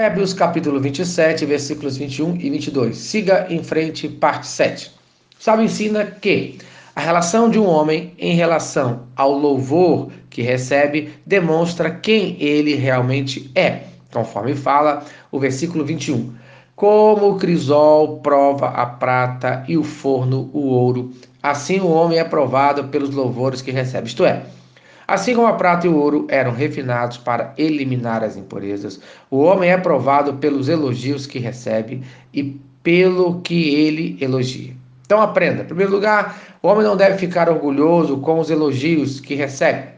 [0.00, 2.96] Hebreus capítulo 27, versículos 21 e 22.
[2.96, 4.90] Siga em frente, parte 7.
[5.38, 6.56] Salmo ensina que
[6.96, 13.50] a relação de um homem em relação ao louvor que recebe demonstra quem ele realmente
[13.54, 16.36] é, conforme fala o versículo 21.
[16.74, 21.12] Como o crisol prova a prata e o forno o ouro,
[21.42, 24.08] assim o homem é provado pelos louvores que recebe.
[24.08, 24.42] Isto é,
[25.12, 28.98] Assim como a prata e o ouro eram refinados para eliminar as impurezas,
[29.30, 34.74] o homem é provado pelos elogios que recebe e pelo que ele elogia.
[35.04, 35.64] Então aprenda.
[35.64, 39.88] Em primeiro lugar, o homem não deve ficar orgulhoso com os elogios que recebe.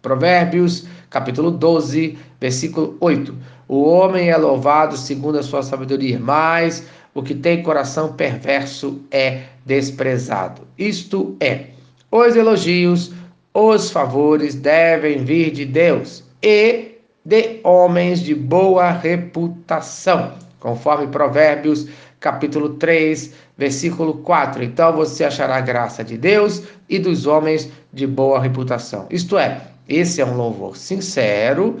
[0.00, 3.36] Provérbios, capítulo 12, versículo 8.
[3.66, 9.40] O homem é louvado segundo a sua sabedoria, mas o que tem coração perverso é
[9.66, 10.62] desprezado.
[10.78, 11.70] Isto é,
[12.12, 13.12] os elogios
[13.52, 21.88] os favores devem vir de Deus e de homens de boa reputação, conforme Provérbios
[22.20, 24.62] capítulo 3, versículo 4.
[24.62, 29.06] Então você achará graça de Deus e dos homens de boa reputação.
[29.10, 31.80] Isto é, esse é um louvor sincero,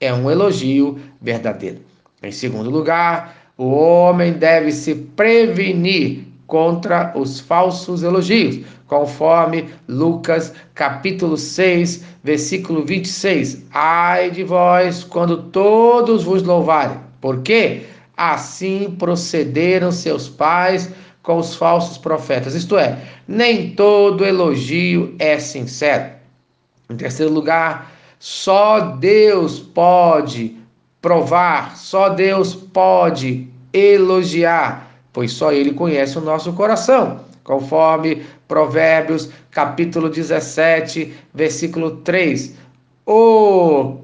[0.00, 1.80] é um elogio verdadeiro.
[2.22, 11.36] Em segundo lugar, o homem deve se prevenir contra os falsos elogios, conforme Lucas capítulo
[11.36, 13.64] 6, versículo 26.
[13.72, 17.82] Ai de vós quando todos vos louvarem, porque
[18.16, 22.54] assim procederam seus pais com os falsos profetas.
[22.54, 26.12] Isto é, nem todo elogio é sincero.
[26.90, 30.56] Em terceiro lugar, só Deus pode
[31.00, 40.08] provar, só Deus pode elogiar pois só ele conhece o nosso coração, conforme Provérbios, capítulo
[40.08, 42.54] 17, versículo 3.
[43.06, 43.98] O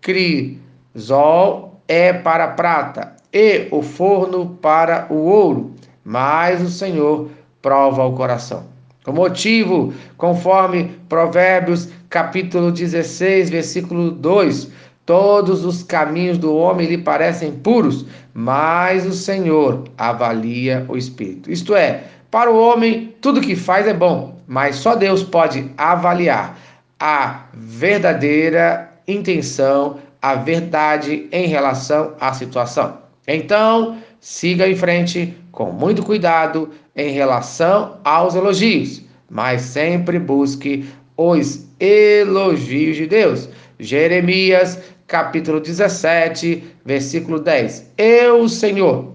[0.00, 7.28] crisol é para a prata e o forno para o ouro, mas o Senhor
[7.60, 8.64] prova o coração.
[9.06, 14.70] O motivo, conforme Provérbios, capítulo 16, versículo 2,
[15.08, 18.04] Todos os caminhos do homem lhe parecem puros,
[18.34, 21.50] mas o Senhor avalia o espírito.
[21.50, 26.58] Isto é, para o homem, tudo que faz é bom, mas só Deus pode avaliar
[27.00, 32.98] a verdadeira intenção, a verdade em relação à situação.
[33.26, 40.86] Então, siga em frente com muito cuidado em relação aos elogios, mas sempre busque
[41.16, 43.48] os elogios de Deus.
[43.78, 47.92] Jeremias capítulo 17, versículo 10.
[47.96, 49.14] Eu, Senhor,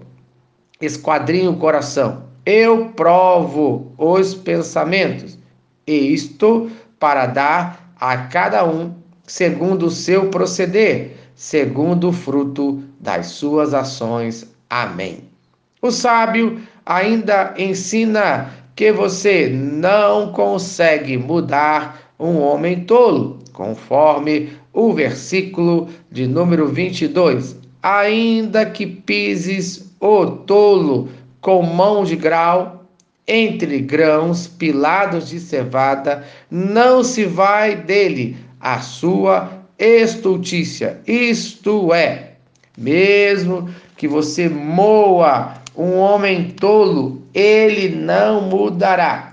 [0.80, 5.38] esquadrinho o coração, eu provo os pensamentos,
[5.86, 8.94] e isto para dar a cada um
[9.26, 14.46] segundo o seu proceder, segundo o fruto das suas ações.
[14.68, 15.24] Amém.
[15.80, 25.88] O sábio ainda ensina que você não consegue mudar um homem tolo, conforme o versículo
[26.10, 27.56] de número 22.
[27.82, 32.86] Ainda que pises o tolo com mão de grau,
[33.28, 41.00] entre grãos pilados de cevada, não se vai dele a sua estultícia.
[41.06, 42.32] Isto é,
[42.76, 49.32] mesmo que você moa um homem tolo, ele não mudará.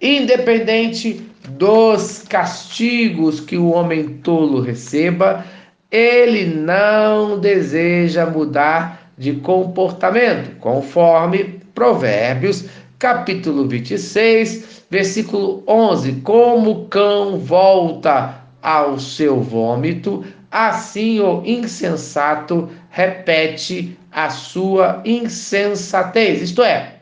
[0.00, 5.44] Independente dos castigos que o homem tolo receba,
[5.90, 12.66] ele não deseja mudar de comportamento, conforme Provérbios,
[12.98, 23.96] capítulo 26, versículo 11: Como o cão volta ao seu vômito, assim o insensato repete
[24.12, 26.42] a sua insensatez.
[26.42, 26.94] Isto é,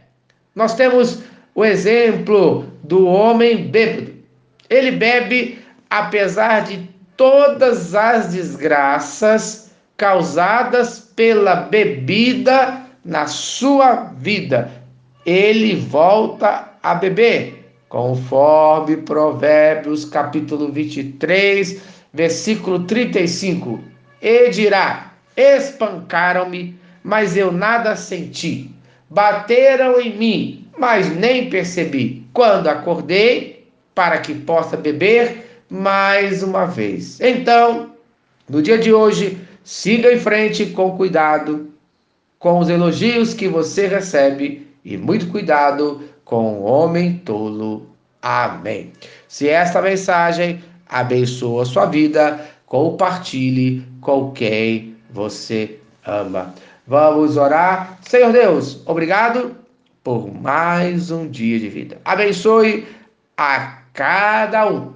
[0.54, 1.22] nós temos
[1.54, 4.17] o exemplo do homem bêbado.
[4.70, 5.58] Ele bebe
[5.90, 14.70] apesar de todas as desgraças causadas pela bebida na sua vida.
[15.26, 21.82] Ele volta a beber, conforme Provérbios capítulo 23,
[22.12, 23.80] versículo 35.
[24.22, 28.70] E dirá: Espancaram-me, mas eu nada senti.
[29.10, 32.24] Bateram em mim, mas nem percebi.
[32.32, 33.57] Quando acordei,
[33.98, 37.20] para que possa beber mais uma vez.
[37.20, 37.90] Então,
[38.48, 41.68] no dia de hoje, siga em frente com cuidado
[42.38, 47.88] com os elogios que você recebe e muito cuidado com o homem tolo.
[48.22, 48.92] Amém.
[49.26, 56.54] Se esta mensagem abençoa a sua vida, compartilhe com quem você ama.
[56.86, 57.98] Vamos orar.
[58.02, 59.56] Senhor Deus, obrigado
[60.04, 62.00] por mais um dia de vida.
[62.04, 62.86] Abençoe
[63.38, 64.94] a cada um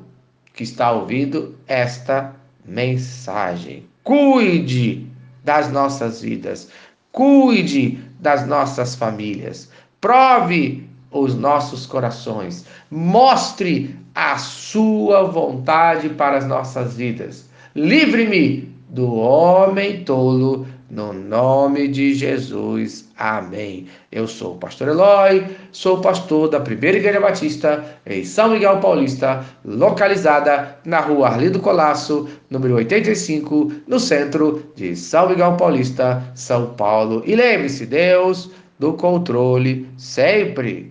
[0.53, 2.35] que está ouvindo esta
[2.65, 3.87] mensagem.
[4.03, 5.07] Cuide
[5.45, 6.69] das nossas vidas,
[7.13, 16.97] cuide das nossas famílias, prove os nossos corações, mostre a sua vontade para as nossas
[16.97, 17.49] vidas.
[17.77, 23.09] Livre-me do homem tolo no nome de Jesus.
[23.17, 23.87] Amém.
[24.13, 29.43] Eu sou o pastor Eloy, sou pastor da Primeira Igreja Batista em São Miguel Paulista,
[29.65, 37.23] localizada na rua Arlindo Colasso, número 85, no centro de São Miguel Paulista, São Paulo.
[37.25, 40.81] E lembre-se, Deus do controle sempre.